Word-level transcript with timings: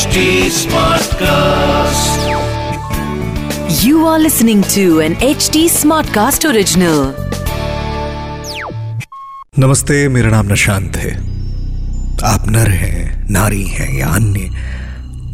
HD 0.00 0.20
Smartcast. 0.56 2.20
You 3.84 4.06
are 4.06 4.18
listening 4.18 4.62
to 4.74 5.00
an 5.00 5.14
HD 5.26 5.64
Smartcast 5.72 6.46
original. 6.50 7.00
नमस्ते 9.58 9.96
मेरा 10.08 10.30
नाम 10.30 10.46
निशांत 10.46 10.96
है 10.96 11.10
आप 12.24 12.48
नर 12.48 12.68
हैं 12.82 13.02
नारी 13.30 13.62
हैं 13.68 13.90
या 13.98 14.08
अन्य 14.14 14.50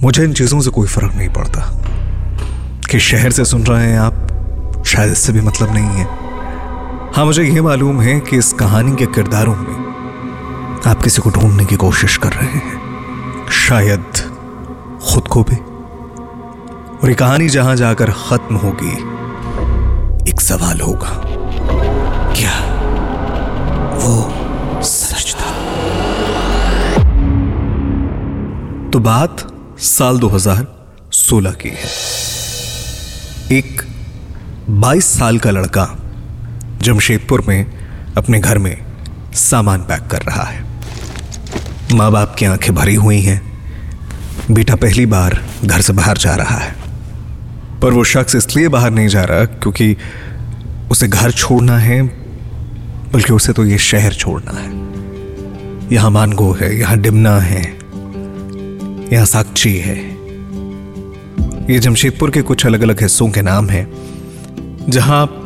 मुझे 0.03 0.25
इन 0.25 0.33
चीज़ों 0.33 0.61
से 0.61 0.71
कोई 0.79 0.89
फ़र्क 0.89 1.15
नहीं 1.17 1.29
पड़ता 1.39 1.69
कि 2.91 2.99
शहर 3.11 3.31
से 3.39 3.45
सुन 3.53 3.67
रहे 3.67 3.87
हैं 3.87 3.99
आप 4.01 4.83
शायद 4.87 5.13
इससे 5.13 5.33
भी 5.33 5.41
मतलब 5.51 5.75
नहीं 5.75 6.01
है 6.01 6.07
हाँ 7.17 7.25
मुझे 7.25 7.45
यह 7.45 7.63
मालूम 7.63 8.01
है 8.01 8.19
कि 8.21 8.39
इस 8.39 8.53
कहानी 8.61 8.97
के 8.97 9.07
किरदारों 9.15 9.57
में 9.57 9.77
आप 10.87 11.03
किसी 11.03 11.23
को 11.23 11.31
ढूँढने 11.39 11.65
की 11.65 11.77
कोशिश 11.85 12.17
कर 12.25 12.33
रहे 12.33 12.59
हैं 12.59 12.85
शायद 13.59 14.26
खुद 15.07 15.29
को 15.29 15.43
भी। 15.43 15.57
और 16.97 17.09
ये 17.09 17.15
कहानी 17.15 17.49
जहाँ 17.49 17.77
जाकर 17.77 18.11
खत्म 18.11 18.57
होगी, 18.57 18.93
एक 20.31 20.41
सवाल 20.41 20.81
होगा। 20.81 21.23
क्या 22.37 22.61
वो 23.95 24.35
सच 24.83 25.37
था? 25.41 25.53
तो 28.91 28.99
बात 28.99 29.53
साल 29.79 30.19
2016 30.19 31.51
की 31.51 31.69
है। 31.69 31.85
एक 33.59 33.83
22 34.71 35.19
साल 35.19 35.39
का 35.39 35.51
लड़का 35.51 35.97
जमशेदपुर 36.83 37.45
में 37.49 37.89
अपने 38.17 38.41
घर 38.41 38.59
में 38.59 38.87
सामान 39.35 39.81
पैक 39.81 40.07
कर 40.07 40.23
रहा 40.23 40.43
है। 40.43 40.65
माँ 41.93 42.13
बाप 42.13 42.35
की 42.39 42.47
आँखें 42.47 42.75
भरी 42.75 42.95
हुई 42.95 43.21
हैं। 43.21 43.56
बेटा 44.51 44.75
पहली 44.75 45.05
बार 45.07 45.39
घर 45.65 45.81
से 45.81 45.93
बाहर 45.93 46.19
जा 46.19 46.35
रहा 46.35 46.57
है। 46.57 46.75
पर 47.81 47.93
वो 47.93 48.05
शख्स 48.05 48.35
इसलिए 48.37 48.69
बाहर 48.69 48.91
नहीं 48.91 49.09
जा 49.09 49.23
रहा 49.25 49.45
क्योंकि 49.45 49.97
उसे 50.91 51.09
घर 51.09 51.31
छोड़ना 51.31 51.79
है, 51.79 52.03
बल्कि 53.13 53.33
उसे 53.33 53.53
तो 53.53 53.65
ये 53.65 53.79
शहर 53.79 54.13
छोड़ना 54.15 54.53
है। 54.53 55.95
यहाँ 55.95 56.11
मानगो 56.11 56.53
है, 56.53 56.75
यहाँ 56.79 56.99
डिमना 56.99 57.39
है, 57.41 57.63
यहाँ 59.13 59.25
साक्षी 59.27 59.77
है। 59.79 59.97
ये 61.71 61.79
जमशेदपुर 61.79 62.31
के 62.31 62.43
कुछ 62.43 62.67
अलग 62.67 62.83
अलग 62.83 63.03
हिस्सों 63.03 63.29
के 63.31 63.43
नाम 63.43 63.69
हैं, 63.69 63.87
जहाँ 64.89 65.21
आप 65.23 65.43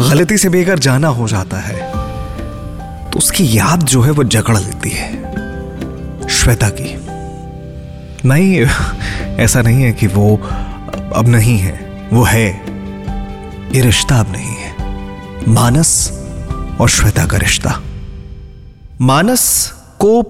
गलती 0.00 0.38
से 0.38 0.48
अगर 0.62 0.78
जाना 0.78 1.08
हो 1.08 1.28
जाता 1.28 1.58
है 1.58 1.80
तो 3.10 3.18
उसकी 3.18 3.56
याद 3.58 3.82
जो 3.84 4.02
है 4.02 4.10
वो 4.10 4.24
जकड़ 4.26 4.56
लेती 4.56 4.90
है। 4.90 6.28
श्वेता 6.30 6.68
की। 6.70 7.05
नहीं 8.26 8.60
ऐसा 9.38 9.60
नहीं 9.62 9.82
है 9.82 9.92
कि 9.92 10.06
वो 10.06 10.36
अब 11.14 11.24
नहीं 11.28 11.58
है, 11.58 12.08
वो 12.12 12.22
है। 12.22 12.48
ये 13.72 13.80
रिश्ता 13.80 14.16
अब 14.16 14.32
नहीं 14.32 14.56
है। 14.56 14.74
मानस 15.48 16.10
और 16.80 16.88
श्वेता 16.88 17.26
का 17.26 17.36
रिश्ता। 17.36 17.80
मानस 19.00 19.44
को 20.00 20.22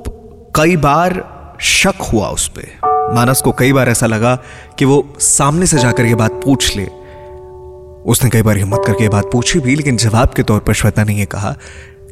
कई 0.57 0.77
बार 0.77 1.23
शक 1.61 2.03
हुआ 2.13 2.29
उस 2.29 2.49
पर 2.49 3.15
मानस 3.15 3.41
को 3.41 3.53
कई 3.53 3.73
बार 3.73 3.89
ऐसा 3.89 4.07
लगा 4.07 4.35
कि 4.79 4.85
वो 4.85 5.17
सामने 5.21 5.67
से 5.67 5.79
जाकर 5.79 6.07
ये 6.07 6.15
बात 6.15 6.41
पूछ 6.45 6.77
ले। 6.77 6.85
उसने 8.07 8.31
कई 8.31 8.43
बार 8.43 8.57
हिम्मत 8.57 8.83
करके 8.87 9.03
ये 9.03 9.09
बात 9.09 9.31
पूछी 9.33 9.59
भी, 9.59 9.75
लेकिन 9.77 9.97
जवाब 9.97 10.29
के 10.29 10.43
तौर 10.43 10.61
पर 10.61 10.73
श्वेता 10.73 11.05
ने 11.05 11.15
यह 11.15 11.25
कहा 11.25 11.57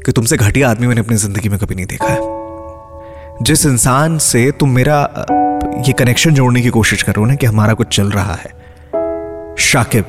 कि 0.06 0.12
तुमसे 0.12 0.36
घटिया 0.36 0.70
आदमी 0.70 0.86
मैंने 0.86 1.00
अपनी 1.00 1.16
ज़िंदगी 1.16 1.48
में 1.48 1.58
कभी 1.58 1.74
नहीं 1.74 1.86
देखा 1.86 2.06
है। 2.06 3.42
जिस 3.42 3.66
इंसान 3.66 4.18
से 4.18 4.50
तुम 4.50 4.70
मेरा 4.70 5.02
ये 5.64 5.92
कनेक्शन 5.92 6.34
जोड़ने 6.34 6.62
की 6.62 6.68
कोशिश 6.68 7.02
करो 7.02 7.24
ना 7.24 7.34
कि 7.34 7.46
हमारा 7.46 7.74
कुछ 7.74 7.96
चल 7.96 8.10
रहा 8.10 8.34
है। 8.34 8.64
शाकिब, 9.58 10.04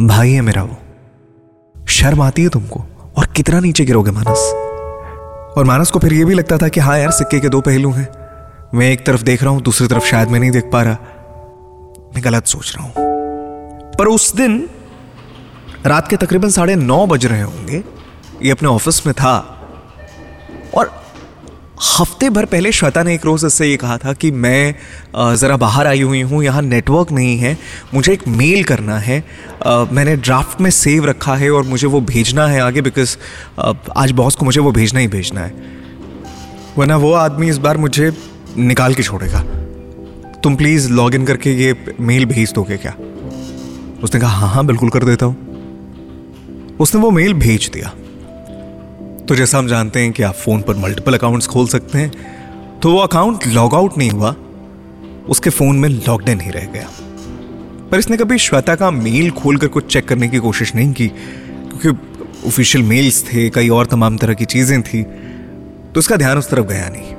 भाई 0.00 0.32
है 0.32 0.40
मेरा 0.40 0.62
वो। 0.62 0.76
शर्म 1.88 2.22
आती 2.22 2.42
है 2.42 2.48
तुमको? 2.48 2.84
और 3.16 3.26
कितना 3.26 3.60
नीचे 3.60 3.84
गिरोगे 3.84 4.10
मानस? 4.10 4.52
और 5.58 5.64
मानस 5.64 5.90
को 5.90 5.98
फिर 5.98 6.12
ये 6.12 6.24
भी 6.24 6.34
लगता 6.34 6.58
था 6.58 6.68
कि 6.68 6.80
हाँ 6.80 6.98
यार, 6.98 7.10
सिक्के 7.10 7.40
के 7.40 7.48
दो 7.48 7.60
पहलू 7.60 7.90
हैं। 7.90 8.08
मैं 8.74 8.90
एक 8.90 9.06
तरफ़ 9.06 9.22
देख 9.22 9.42
रहा 9.42 9.52
हूँ, 9.52 9.62
दूसरी 9.62 9.88
तरफ़ 9.88 10.04
शायद 10.04 10.28
मैं 10.28 10.40
नहीं 10.40 10.50
देख 10.50 10.70
पा 10.72 10.82
रहा। 10.82 10.98
मैं 12.14 12.24
गलत 12.24 12.46
सोच 12.46 12.74
रहा 12.76 12.84
हूँ। 12.84 12.92
पर 13.98 14.06
उस 14.06 14.36
दिन 14.36 14.68
रात 15.86 16.08
के 16.08 16.16
तकरीबन 16.16 16.48
साढ़े 16.48 16.74
नौ 16.74 17.06
बज 17.06 17.26
रहे 17.26 17.42
होंगे। 17.42 17.84
ये 18.42 18.50
अपने 18.50 18.68
ऑफ़िस 18.68 19.06
में 19.06 19.14
था। 19.14 19.60
और 20.76 21.01
हफ़्ते 21.82 22.28
भर 22.30 22.44
पहले 22.44 22.70
श्वेता 22.72 23.02
ने 23.02 23.14
एक 23.14 23.24
रोज़ 23.26 23.44
इससे 23.46 23.66
ये 23.66 23.76
कहा 23.76 23.96
था 23.98 24.12
कि 24.12 24.30
मैं 24.30 24.74
ज़रा 25.36 25.56
बाहर 25.56 25.86
आई 25.86 26.00
हुई 26.00 26.20
हूँ, 26.22 26.42
यहाँ 26.44 26.62
नेटवर्क 26.62 27.12
नहीं 27.12 27.36
है, 27.38 27.56
मुझे 27.94 28.12
एक 28.12 28.26
मेल 28.28 28.62
करना 28.64 28.98
है। 28.98 29.18
मैंने 29.92 30.16
ड्राफ्ट 30.16 30.60
में 30.60 30.70
सेव 30.70 31.06
रखा 31.06 31.34
है 31.36 31.50
और 31.50 31.62
मुझे 31.66 31.86
वो 31.86 32.00
भेजना 32.02 32.46
है 32.46 32.60
आगे 32.60 32.80
बिकॉज़ 32.80 33.16
आज 33.96 34.12
बॉस 34.12 34.36
को 34.36 34.44
मुझे 34.44 34.60
वो 34.60 34.72
भेजना 34.72 35.00
ही 35.00 35.08
भेजना 35.08 35.40
है। 35.40 35.54
वरना 36.78 36.96
वो 36.96 37.12
आदमी 37.14 37.48
इस 37.48 37.58
बार 37.58 37.76
मुझे 37.76 38.12
निकाल 38.58 38.94
के 38.94 39.02
छोड़ेगा। 39.02 39.40
तुम 40.42 40.56
प्लीज़ 40.56 40.90
लॉग 40.92 41.14
इन 41.14 41.24
करके 41.26 41.52
ये 41.54 41.74
मेल 42.00 42.26
भेज 42.26 42.52
दोगे 42.52 42.76
क्या? 42.76 42.94
उसने 44.02 44.20
कहा 44.20 44.30
हाँ 44.30 44.48
हाँ 44.48 44.66
बिल्कुल 44.66 44.90
कर 44.90 45.04
देता 45.04 45.26
हूँ। 45.26 46.76
उसने 46.80 47.00
वो 47.00 47.10
मेल 47.10 47.34
भेज 47.36 47.70
दिया। 47.74 47.92
तो 49.28 49.34
जैसा 49.36 49.58
हम 49.58 49.66
जानते 49.68 50.00
हैं 50.00 50.12
कि 50.12 50.22
आप 50.22 50.34
फ़ोन 50.34 50.62
पर 50.62 50.76
मल्टीपल 50.76 51.14
अकाउंट्स 51.14 51.46
खोल 51.46 51.66
सकते 51.68 51.98
हैं 51.98 52.80
तो 52.80 52.92
वो 52.92 52.98
अकाउंट 53.00 53.46
लॉग 53.48 53.74
आउट 53.74 53.98
नहीं 53.98 54.10
हुआ, 54.10 54.34
उसके 55.28 55.50
फ़ोन 55.50 55.76
में 55.76 55.88
लॉकड 55.88 56.28
इन 56.28 56.40
ही 56.40 56.50
रह 56.50 56.64
गया। 56.66 56.88
पर 57.90 57.98
इसने 57.98 58.16
कभी 58.16 58.38
श्वेता 58.38 58.74
का 58.74 58.90
मेल 58.90 59.30
खोलकर 59.32 59.68
कुछ 59.68 59.92
चेक 59.92 60.08
करने 60.08 60.28
की 60.28 60.38
कोशिश 60.38 60.74
नहीं 60.74 60.92
की, 60.92 61.08
क्योंकि 61.08 62.48
ऑफिशियल 62.48 62.84
मेल्स 62.84 63.22
थे, 63.24 63.48
कई 63.50 63.68
और 63.68 63.86
तमाम 63.86 64.16
तरह 64.18 64.34
की 64.34 64.44
चीज़ें 64.46 64.82
थी 64.82 65.02
तो 65.02 65.98
उसका 65.98 66.16
ध्यान 66.16 66.38
उस 66.38 66.50
तरफ़ 66.50 66.66
गया 66.66 66.88
नहीं। 66.88 67.14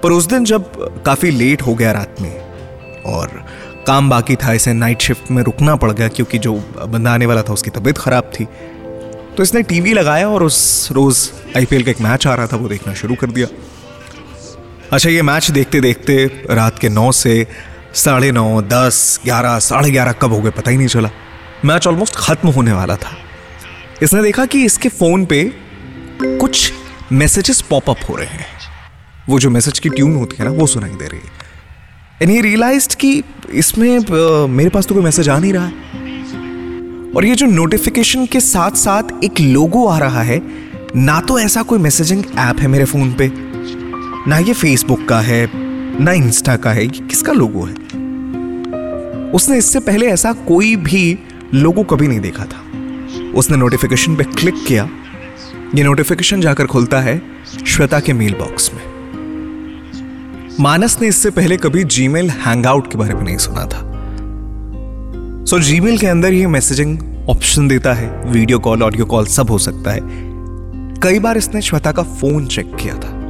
पर 0.00 0.12
उस 0.12 0.26
दिन 0.26 0.44
जब 0.44 1.02
काफ़ी 1.06 1.30
लेट 1.32 1.62
हो 1.62 1.74
गया 1.74 1.92
रात 1.92 2.20
में, 2.20 2.34
और 3.04 3.44
काम 3.86 4.08
बाकी 4.10 4.36
था, 4.36 4.52
इसे 4.52 4.72
नाइट 4.74 5.00
शिफ्ट 5.00 5.30
में 5.30 5.42
रुकना 5.42 5.76
पड़ 5.76 5.90
गया, 5.92 6.08
क्योंकि 6.08 6.38
जो 6.38 6.54
बंदा 6.84 7.12
आने 7.12 7.26
वाला 7.26 7.42
था, 7.42 7.52
उसकी 7.52 7.70
तबीयत 7.70 7.98
ख़राब 7.98 8.30
थी 8.34 8.46
तो 9.36 9.42
इसने 9.42 9.62
टीवी 9.62 9.92
लगाया 9.92 10.28
और 10.28 10.42
उस 10.42 10.88
रोज 10.92 11.30
आईपीएल 11.56 11.82
का 11.82 11.90
एक 11.90 12.00
मैच 12.00 12.26
आ 12.26 12.34
रहा 12.34 12.46
था, 12.46 12.56
वो 12.56 12.68
देखना 12.68 12.94
शुरू 12.94 13.14
कर 13.14 13.30
दिया। 13.30 13.46
अच्छा 14.92 15.10
ये 15.10 15.22
मैच 15.22 15.50
देखते 15.50 15.80
देखते 15.80 16.24
रात 16.50 16.78
के 16.78 16.88
नौ 16.88 17.10
से 17.12 17.46
साढ़े 17.94 18.30
नौ, 18.32 18.62
दस, 18.62 19.20
ग्यारह, 19.24 19.58
साढ़े 19.58 19.90
ग्यारह 19.90 20.12
कब 20.12 20.32
हो 20.32 20.40
गए 20.40 20.50
पता 20.50 20.70
ही 20.70 20.76
नहीं 20.76 20.88
चला। 20.88 21.10
मैच 21.64 21.86
ऑलमोस्ट 21.86 22.16
खत्म 22.16 22.48
होने 22.48 22.72
वाला 22.72 22.96
था। 22.96 23.16
इसने 24.02 24.22
देखा 24.22 24.46
कि 24.46 24.64
इसके 24.64 24.88
फ़ोन 24.88 25.24
पे 25.24 25.42
कुछ 26.22 26.72
मैसेजेस 27.12 27.60
पॉपअप 27.60 27.98
हो 28.08 28.16
रहे 28.16 28.26
हैं। 28.26 28.46
वो 29.28 29.38
जो 29.38 29.50
मैसेज 29.50 29.78
की 29.78 29.88
ट्यून 29.88 30.14
होती 30.16 30.36
है 30.38 30.44
ना, 30.44 30.50
वो 30.50 30.66
सुनाई 30.66 30.90
दे 30.90 31.06
रही 31.06 31.20
है। 31.20 31.44
एंड 32.22 32.30
ही 32.30 32.40
रियलाइज़ 32.40 32.96
कि 32.96 33.22
इसमें 33.52 34.48
मेरे 34.48 34.70
पास 34.70 34.86
तो 34.86 34.94
कोई 34.94 35.04
मैसेज 35.04 35.28
आ 35.28 35.38
नहीं 35.38 35.52
रहा 35.52 35.66
है। 35.66 36.05
और 37.16 37.24
ये 37.24 37.34
जो 37.34 37.46
नोटिफिकेशन 37.46 38.26
के 38.26 38.40
साथ 38.40 38.70
साथ 38.70 39.02
एक 39.24 39.40
लोगो 39.40 39.86
आ 39.86 39.98
रहा 39.98 40.22
है 40.22 40.42
ना 40.96 41.20
तो 41.20 41.38
ऐसा 41.38 41.62
कोई 41.62 41.78
मैसेजिंग 41.78 42.24
ऐप 42.38 42.58
है 42.58 42.68
मेरे 42.68 42.84
फ़ोन 42.84 43.12
पे 43.12 43.32
ना 44.30 44.38
ये 44.38 44.52
फेसबुक 44.52 45.08
का 45.08 45.20
है 45.20 45.50
ना 46.04 46.12
इंस्टा 46.12 46.56
का 46.56 46.70
है 46.70 46.82
ये 46.82 46.88
किसका 46.88 47.32
लोगो 47.32 47.64
है? 47.64 47.74
उसने 49.32 49.58
इससे 49.58 49.80
पहले 49.80 50.06
ऐसा 50.06 50.32
कोई 50.32 50.76
भी 50.76 51.18
लोगो 51.54 51.82
कभी 51.82 52.08
नहीं 52.08 52.20
देखा 52.20 52.44
था। 52.44 52.62
उसने 53.34 53.56
नोटिफिकेशन 53.56 54.16
पे 54.16 54.24
क्लिक 54.24 54.54
किया। 54.68 54.88
ये 55.74 55.82
नोटिफिकेशन 55.82 56.40
जाकर 56.40 56.66
खुलता 56.66 57.00
है 57.00 57.22
श्वेता 57.66 58.00
के 58.00 58.12
मेल 58.12 58.34
बॉक्स 58.34 58.70
में। 58.74 58.82
मानस 60.60 60.98
ने 61.02 61.08
इससे 61.08 61.30
पहले 61.30 61.56
कभी 61.56 61.84
जीमेल 61.84 62.30
हैंगआउट 62.30 62.92
के 62.92 62.98
बारे 62.98 63.14
में 63.14 63.22
नहीं 63.22 63.36
सुना 63.36 63.64
था। 63.64 63.92
सो 65.44 65.56
so, 65.56 65.62
जीमेल 65.62 65.98
के 65.98 66.06
अंदर 66.06 66.32
ये 66.32 66.46
मैसेजिंग 66.46 66.98
ऑप्शन 67.28 67.68
देता 67.68 67.92
है 67.92 68.22
वीडियो 68.24 68.58
कॉल 68.58 68.82
ऑडियो 68.82 69.04
कॉल 69.04 69.26
सब 69.26 69.50
हो 69.50 69.58
सकता 69.58 69.90
है। 69.90 70.00
कई 71.00 71.18
बार 71.18 71.36
इसने 71.36 71.62
श्वेता 71.62 71.92
का 71.92 72.02
फ़ोन 72.02 72.46
चेक 72.46 72.76
किया 72.76 72.94
था। 72.94 73.26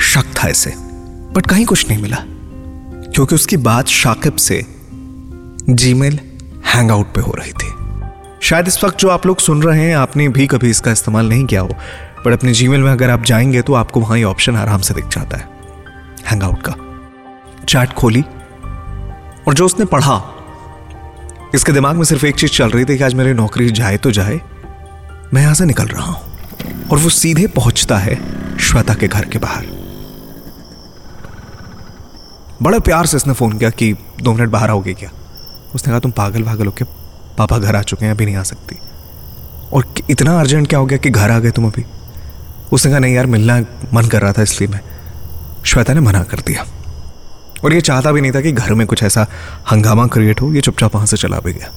शक 0.00 0.44
था 0.44 0.48
इसे 0.48 0.74
बट 1.32 1.46
कहीं 1.46 1.66
कुछ 1.66 1.90
नहीं 1.90 2.02
मिला। 2.02 2.16
क्योंकि 3.12 3.34
उसकी 3.34 3.56
बात 3.56 3.86
शाकिब 3.86 4.36
से 4.36 4.66
जीमेल 5.70 6.20
हैंग 6.66 6.90
आउट 6.90 7.06
पे 7.06 7.20
हो 7.20 7.32
रही 7.32 7.52
थी। 7.52 7.74
शायद 8.42 8.68
इस 8.68 8.84
वक्त 8.84 8.98
जो 8.98 9.08
आप 9.08 9.26
लोग 9.26 9.38
सुन 9.38 9.62
रहे 9.62 9.82
हैं, 9.82 9.96
आपने 9.96 10.28
भी 10.28 10.46
कभी 10.46 10.70
इसका 10.70 10.90
इस्तेमाल 10.90 11.28
नहीं 11.28 11.44
किया 11.44 11.60
हो। 11.60 11.68
बट 12.26 12.32
अपने 12.32 12.52
जीमेल 12.52 12.80
में 12.80 12.92
अगर 12.92 13.10
आप 13.10 13.22
जाएँगे 13.22 13.62
तो 13.62 13.74
आपको 13.74 14.00
वहाँ 14.00 14.18
ये 14.18 14.24
ऑप्शन 14.24 14.56
आराम 14.56 14.80
से 14.80 14.94
दिख 14.94 15.08
जाता 15.08 15.36
है। 15.36 15.48
हैंग 16.26 16.42
आउट 16.42 16.62
का। 16.68 16.74
चैट 17.68 17.92
खोली। 17.92 18.24
और 19.48 19.54
जो 19.54 19.66
उसने 19.66 19.84
पढ़ा 19.84 20.32
इसके 21.56 21.72
दिमाग 21.72 21.96
में 21.96 22.04
सिर्फ़ 22.04 22.26
एक 22.26 22.34
चीज़ 22.34 22.50
चल 22.50 22.70
रही 22.70 22.84
थी 22.84 22.98
कि 22.98 23.04
आज 23.04 23.14
मेरी 23.14 23.32
नौकरी 23.32 23.70
जाए 23.70 23.96
तो 23.96 24.10
जाए। 24.10 24.40
मैं 25.34 25.42
यहाँ 25.42 25.54
से 25.54 25.64
निकल 25.64 25.86
रहा 25.86 26.04
हूँ 26.04 26.16
और 26.90 26.98
वो 26.98 27.08
सीधे 27.08 27.46
पहुँचता 27.46 27.98
है 27.98 28.16
श्वेता 28.58 28.94
के 28.94 29.08
घर 29.08 29.24
के 29.24 29.38
बाहर। 29.38 29.66
बड़े 32.62 32.80
प्यार 32.80 33.06
से 33.06 33.16
इसने 33.16 33.34
फ़ोन 33.34 33.58
किया 33.58 33.70
कि 33.70 33.94
दो 34.22 34.32
मिनट 34.32 34.48
बाहर 34.48 34.70
आओगे 34.70 34.94
क्या? 34.94 35.10
उसने 35.74 35.90
कहा, 35.90 36.00
तुम 36.00 36.10
पागल 36.10 36.42
पागल 36.42 36.66
हो 36.66 36.70
के 36.70 36.84
पापा 37.38 37.58
घर 37.58 37.76
आ 37.76 37.82
चुके 37.82 38.04
हैं, 38.04 38.12
अभी 38.12 38.24
नहीं 38.24 38.36
आ 38.36 38.42
सकती। 38.42 38.76
और 39.72 39.94
इतना 40.10 40.40
अर्जेंट 40.40 40.68
क्या 40.68 40.78
हो 40.78 40.86
गया 40.86 40.98
कि 40.98 41.10
घर 41.10 41.30
आ 41.30 41.38
गए 41.38 41.50
तुम 41.50 41.66
अभी? 41.66 41.84
उसने 42.72 42.90
कहा, 42.90 42.98
नहीं 42.98 43.14
यार, 43.14 43.26
मिलना 43.26 43.60
मन 43.94 44.06
कर 44.06 44.22
रहा 44.22 44.32
था 44.32 44.42
इसलिए 44.42 44.70
मैं। 44.70 44.80
श्वेता 45.64 45.94
ने 45.94 46.00
मना 46.00 46.22
कर 46.22 46.40
दिया। 46.40 46.66
और 47.64 47.72
ये 47.72 47.80
चाहता 47.80 48.12
भी 48.12 48.20
नहीं 48.20 48.32
था 48.32 48.40
कि 48.40 48.52
घर 48.52 48.74
में 48.74 48.86
कुछ 48.86 49.02
ऐसा 49.02 49.26
हंगामा 49.70 50.06
क्रिएट 50.06 50.40
हो, 50.40 50.52
ये 50.54 50.60
चुपचाप 50.60 50.94
वहाँ 50.94 51.06
से 51.06 51.16
चला 51.16 51.38
भी 51.38 51.52
गया। 51.52 51.72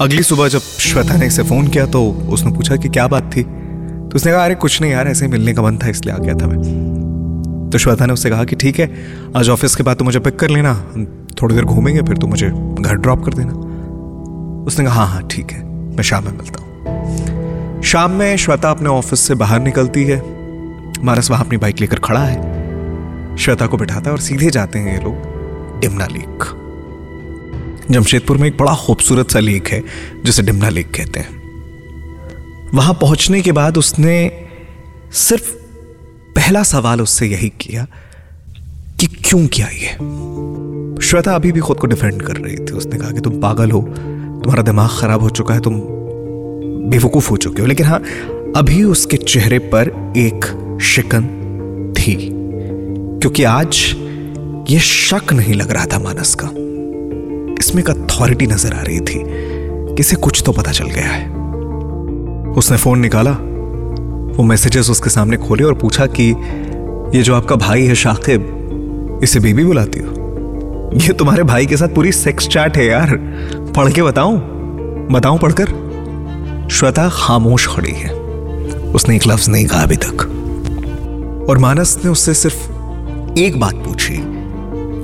अगली 0.00 0.22
सुबह 0.22 0.48
जब 0.48 0.58
श्वेता 0.58 1.16
ने 1.16 1.26
इसे 1.26 1.42
फ़ोन 1.42 1.68
किया 1.68 1.86
तो 1.86 2.10
उसने 2.10 2.52
पूछा 2.52 2.76
कि 2.76 2.88
क्या 2.88 3.06
बात 3.08 3.30
थी? 3.36 3.42
तो 3.42 4.10
उसने 4.14 4.32
कहा, 4.32 4.44
अरे, 4.44 4.54
कुछ 4.54 4.80
नहीं 4.80 4.92
यार, 4.92 5.08
ऐसे 5.08 5.24
ही 5.24 5.30
मिलने 5.30 5.54
का 5.54 5.62
मन 5.62 5.78
था, 5.78 5.88
इसलिए 5.88 6.14
आ 6.14 6.18
गया 6.18 6.34
था 6.34 6.46
मैं। 6.46 7.70
तो 7.70 7.78
श्वेता 7.78 8.06
ने 8.06 8.12
उससे 8.12 8.30
कहा 8.30 8.44
कि 8.44 8.56
ठीक 8.56 8.78
है, 8.78 8.90
आज 9.36 9.48
ऑफ़िस 9.48 9.74
के 9.76 9.82
बाद 9.82 9.96
तो 9.96 10.04
मुझे 10.04 10.18
पिक 10.18 10.38
कर 10.38 10.50
लेना, 10.50 10.74
थोड़ी 11.42 11.54
देर 11.54 11.64
घूमेंगे, 11.64 12.02
फिर 12.02 12.16
तो 12.16 12.26
मुझे 12.26 12.50
घर 12.80 12.94
ड्रॉप 12.94 13.24
कर 13.24 13.34
देना। 13.34 13.52
उसने 14.64 14.84
कहा 14.84 14.94
हाँ 14.94 15.06
हाँ 15.06 15.28
ठीक 15.28 15.50
है, 15.50 15.64
मैं 15.66 16.02
शाम 16.02 16.24
में 16.24 16.32
मिलता 16.32 16.62
हूँ। 16.62 17.82
शाम 17.82 18.10
में 18.10 18.36
श्वेता 18.36 18.70
अपने 18.70 18.88
ऑफ़िस 18.88 19.20
से 19.20 19.34
बाहर 19.34 19.60
निकलती 19.60 20.04
है, 20.04 20.22
मानस 21.04 21.30
वहाँ 21.30 21.44
अपनी 21.44 21.58
बाइक 21.58 21.80
लेकर 21.80 21.98
खड़ा 21.98 22.20
है। 22.20 22.55
श्वेता 23.38 23.66
को 23.66 23.76
बिठाता 23.76 24.10
है 24.10 24.12
और 24.12 24.18
सीधे 24.18 24.50
जाते 24.50 24.78
हैं 24.78 24.98
ये 24.98 25.04
लोग 25.04 25.14
डिमना 25.80 26.06
लेक। 26.06 26.62
जमशेदपुर 27.90 28.36
में 28.36 28.48
एक 28.48 28.58
बड़ा 28.58 28.74
खूबसूरत 28.74 29.30
सा 29.30 29.38
लेक 29.38 29.68
है, 29.68 29.82
जिसे 30.24 30.42
डिमना 30.42 30.68
लेक 30.68 30.94
कहते 30.94 31.20
हैं। 31.20 31.42
वहाँ 32.74 32.94
पहुँचने 32.94 33.42
के 33.42 33.52
बाद 33.52 33.78
उसने 33.78 34.32
सिर्फ़ 35.12 35.52
पहला 36.36 36.62
सवाल 36.62 37.00
उससे 37.00 37.26
यही 37.26 37.48
किया 37.48 37.86
कि 39.00 39.06
क्यों 39.06 39.46
किया 39.46 39.66
ये? 39.66 39.88
श्वेता 41.06 41.34
अभी 41.34 41.52
भी 41.52 41.60
खुद 41.60 41.76
को 41.76 41.86
डिफेंड 41.86 42.22
कर 42.22 42.36
रही 42.36 42.56
थी। 42.56 42.72
उसने 42.72 42.98
कहा 42.98 43.10
कि 43.10 43.20
तुम 43.20 43.40
पागल 43.40 43.70
हो, 43.70 43.80
तुम्हारा 43.80 44.62
दिमाग 44.62 44.90
खराब 45.00 45.20
हो 45.20 45.30
चुका 45.30 45.54
है, 45.54 45.60
तुम 45.60 45.74
बेवकूफ़ 46.90 47.30
हो 47.30 47.36
चुके 47.36 47.62
हो। 47.62 47.68
लेकिन 47.68 47.86
हाँ 47.86 47.98
अभी 48.56 48.84
उसके 48.84 49.16
चेहरे 49.16 49.58
पर 49.58 50.12
एक 50.16 50.62
शिकन 50.82 51.22
थी। 51.98 52.35
क्योंकि 53.26 53.44
आज 53.44 53.76
यह 54.70 54.80
शक 54.80 55.32
नहीं 55.32 55.54
लग 55.54 55.70
रहा 55.70 55.84
था 55.84 55.98
मानस 55.98 56.34
का। 56.34 56.46
इसमें 57.60 57.82
एक 57.82 57.90
अथॉरिटी 57.90 58.46
नज़र 58.46 58.74
आ 58.74 58.82
रही 58.82 59.00
थी 59.00 59.22
किसे 59.94 60.16
कुछ 60.16 60.42
तो 60.46 60.52
पता 60.52 60.72
चल 60.72 60.84
गया 60.84 61.06
है। 61.06 61.24
उसने 62.52 62.76
फ़ोन 62.76 62.98
निकाला, 62.98 63.30
वो 64.36 64.42
मैसेजेस 64.42 64.90
उसके 64.90 65.10
सामने 65.10 65.36
खोले 65.36 65.64
और 65.64 65.74
पूछा 65.74 66.06
कि 66.06 66.28
ये 67.16 67.22
जो 67.22 67.34
आपका 67.34 67.56
भाई 67.56 67.86
है 67.86 67.94
शाकिब, 67.94 69.20
इसे 69.22 69.40
बेबी 69.40 69.64
बुलाती 69.64 70.00
हो? 70.00 70.12
ये 71.02 71.12
तुम्हारे 71.12 71.42
भाई 71.42 71.66
के 71.66 71.76
साथ 71.76 71.88
पूरी 71.88 72.12
सेक्स 72.12 72.48
चैट 72.48 72.76
है 72.76 72.86
यार। 72.86 73.16
पढ़ 73.76 73.92
के 73.92 74.02
बताऊँ? 74.02 74.38
बताऊँ 75.12 75.38
पढ़कर? 75.38 76.68
श्वेता 76.72 77.08
खामोश 77.08 77.68
खड़ी 77.68 77.92
है। 77.92 78.14
उसने 78.92 79.16
एक 79.16 79.26
लफ्ज 79.26 79.48
नहीं 79.48 79.66
कहा 79.66 79.82
अभी 79.82 79.96
तक। 79.96 80.26
और 81.50 81.58
मानस 81.58 81.98
ने 82.04 82.10
उससे 82.10 82.34
सिर्फ़ 82.34 82.75
एक 83.38 83.58
बात 83.60 83.74
पूछी। 83.76 84.14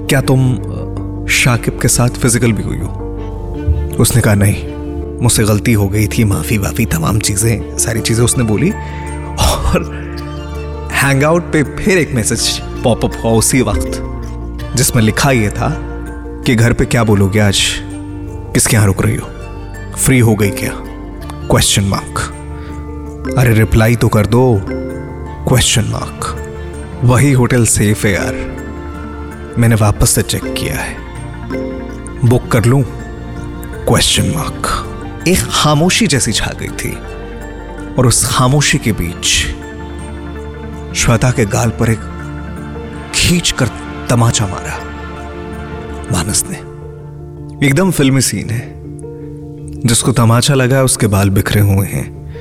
क्या 0.08 0.20
तुम 0.20 1.26
शाकिब 1.31 1.79
के 1.81 1.88
साथ 1.88 2.08
फ़िज़िकल 2.11 2.52
भी 2.52 2.62
हुई 2.62 2.79
हो? 2.79 3.96
उसने 4.00 4.23
कहा, 4.23 4.34
नहीं, 4.34 5.20
मुझसे 5.23 5.44
गलती 5.44 5.73
हो 5.73 5.88
गई 5.88 6.06
थी, 6.08 6.25
माफ़ी 6.25 6.58
वाफी, 6.58 6.87
तमाम 6.87 7.19
चीज़ें, 7.19 7.76
सारी 7.79 8.00
चीज़ें 8.00 8.25
उसने 8.25 8.44
बोली 8.44 8.70
और 8.70 9.84
हैंग 10.93 11.25
आउट 11.25 11.52
पे 11.52 11.62
फिर 11.64 11.99
एक 11.99 12.14
मैसेज 12.14 12.49
पॉपअप 12.84 13.20
हुआ 13.25 13.32
उसी 13.32 13.62
वक्त, 13.62 14.00
जिसमें 14.76 15.02
लिखा 15.02 15.31
यह 15.31 15.50
था 15.50 15.70
कि 16.46 16.55
घर 16.55 16.73
पे 16.73 16.84
क्या 16.84 17.05
बोलोगे 17.05 17.40
आज? 17.40 17.61
किसके 18.55 18.76
यहाँ 18.76 18.87
रुक 18.87 19.02
रही 19.02 19.17
हो? 19.17 19.29
फ्री 19.96 20.19
हो 20.19 20.34
गई 20.34 20.50
क्या? 20.50 20.73
क्वेश्चन 21.49 21.84
मार्क 21.84 23.34
अरे 23.38 23.55
रिप्लाई 23.55 23.96
तो 23.96 24.08
कर 24.08 24.26
दो। 24.26 24.61
क्वेश्चन 25.49 25.84
मार्क 25.84 26.38
वही 27.04 27.32
होटल 27.32 27.66
सेफ़ 27.66 28.06
है 28.06 28.12
यार। 28.12 28.34
मैंने 29.58 29.75
वापस 29.75 30.10
से 30.10 30.22
चेक 30.22 30.44
किया 30.44 30.75
है। 30.75 30.96
बुक 32.28 32.49
कर 32.49 32.64
लूँ? 32.64 32.82
क्वेश्चन 33.87 34.31
मार्क 34.31 34.88
एक 35.28 35.38
खामोशी 35.38 36.06
जैसी 36.06 36.32
छा 36.32 36.52
गई 36.60 36.69
थी। 36.69 36.93
और 37.94 38.06
उस 38.06 38.25
खामोशी 38.25 38.78
के 38.78 38.93
बीच 38.93 39.25
श्वेता 40.96 41.31
के 41.31 41.44
गाल 41.44 41.70
पर 41.70 41.90
एक 41.90 41.99
खींच 43.14 43.50
कर 43.50 43.69
तमाचा 44.10 44.46
मारा। 44.46 44.78
मानस 46.12 46.44
ने। 46.50 46.56
एकदम 47.66 47.90
फिल्मी 47.90 48.20
सीन 48.20 48.50
है। 48.50 48.75
जिसको 49.88 50.12
तमाचा 50.12 50.55
लगा 50.55 50.82
उसके 50.82 51.06
बाल 51.06 51.31
बिखरे 51.31 51.60
हुए 51.60 51.87
हैं। 51.87 52.34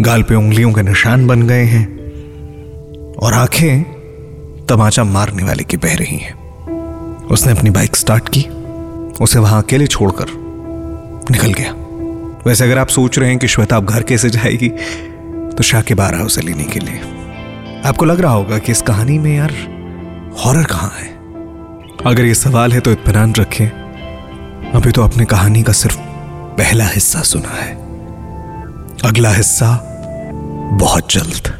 गाल 0.00 0.22
पे 0.22 0.34
उंगलियों 0.34 0.72
के 0.72 0.82
निशान 0.82 1.26
बन 1.26 1.42
गए 1.42 1.64
हैं। 1.64 1.99
और 3.22 3.34
आँखें 3.34 3.82
तमाचा 4.68 5.04
मारने 5.04 5.44
वाले 5.44 5.64
की 5.64 5.76
बह 5.76 5.94
रही 5.94 6.16
हैं। 6.16 6.34
उसने 7.26 7.52
अपनी 7.52 7.70
बाइक 7.70 7.96
स्टार्ट 7.96 8.28
की। 8.28 8.42
उसे 9.20 9.38
वहाँ 9.38 9.62
अकेले 9.62 9.86
छोड़कर 9.86 10.26
निकल 11.30 11.52
गया। 11.52 11.74
वैसे 12.46 12.64
अगर 12.64 12.78
आप 12.78 12.88
सोच 12.88 13.18
रहे 13.18 13.28
हैं 13.28 13.38
कि 13.38 13.48
श्वेता 13.48 13.76
अब 13.76 13.84
घर 13.84 14.02
कैसे 14.02 14.30
जाएगी 14.30 14.68
तो 15.56 15.62
शाह 15.62 15.82
के 15.82 15.94
बारह 15.94 16.18
उसे 16.18 16.40
लेने 16.40 16.64
के 16.64 16.80
लिए। 16.80 17.00
आपको 17.84 18.04
लग 18.04 18.20
रहा 18.20 18.32
होगा 18.32 18.58
कि 18.58 18.72
इस 18.72 18.82
कहानी 18.82 19.18
में 19.18 19.36
यार 19.36 19.52
हॉरर 20.38 20.64
कहाँ 20.64 20.92
है? 21.00 21.06
अगर 22.06 22.24
ये 22.24 22.34
सवाल 22.34 22.72
है 22.72 22.80
तो 22.80 22.92
इतमान 22.92 23.34
रखें। 23.34 23.66
अभी 24.72 24.92
तो 24.92 25.02
आपने 25.02 25.24
कहानी 25.24 25.62
का 25.62 25.72
सिर्फ़ 25.72 25.98
पहला 26.58 26.86
हिस्सा 26.86 27.20
सुना 27.20 27.48
है। 27.48 27.72
अगला 29.04 29.30
हिस्सा 29.30 29.80
बहुत 30.72 31.12
जल्द। 31.12 31.59